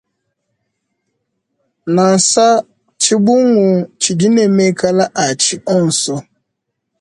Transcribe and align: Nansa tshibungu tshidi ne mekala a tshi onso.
Nansa 1.93 2.47
tshibungu 2.99 3.67
tshidi 3.99 4.27
ne 4.35 4.43
mekala 4.57 5.05
a 5.23 5.25
tshi 5.39 5.55
onso. 5.77 6.15